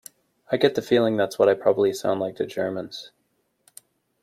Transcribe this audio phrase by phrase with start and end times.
[0.51, 3.11] I get the feeling that's what I probably sound like to Germans.